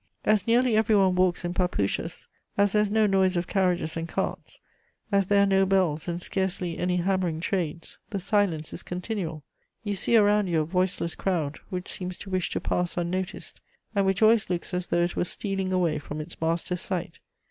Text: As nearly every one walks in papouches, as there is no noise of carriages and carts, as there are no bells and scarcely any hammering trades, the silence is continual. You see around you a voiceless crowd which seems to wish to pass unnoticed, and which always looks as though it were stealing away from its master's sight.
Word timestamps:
As 0.25 0.47
nearly 0.47 0.75
every 0.75 0.95
one 0.95 1.13
walks 1.13 1.45
in 1.45 1.53
papouches, 1.53 2.27
as 2.57 2.71
there 2.71 2.81
is 2.81 2.89
no 2.89 3.05
noise 3.05 3.37
of 3.37 3.45
carriages 3.45 3.95
and 3.95 4.07
carts, 4.09 4.59
as 5.11 5.27
there 5.27 5.43
are 5.43 5.45
no 5.45 5.63
bells 5.63 6.07
and 6.07 6.19
scarcely 6.19 6.79
any 6.79 6.97
hammering 6.97 7.39
trades, 7.39 7.99
the 8.09 8.19
silence 8.19 8.73
is 8.73 8.81
continual. 8.81 9.43
You 9.83 9.93
see 9.95 10.17
around 10.17 10.47
you 10.47 10.59
a 10.61 10.65
voiceless 10.65 11.13
crowd 11.13 11.59
which 11.69 11.87
seems 11.91 12.17
to 12.17 12.31
wish 12.31 12.49
to 12.49 12.59
pass 12.59 12.97
unnoticed, 12.97 13.61
and 13.93 14.07
which 14.07 14.23
always 14.23 14.49
looks 14.49 14.73
as 14.73 14.87
though 14.87 15.03
it 15.03 15.15
were 15.15 15.23
stealing 15.23 15.71
away 15.71 15.99
from 15.99 16.19
its 16.19 16.41
master's 16.41 16.81
sight. 16.81 17.19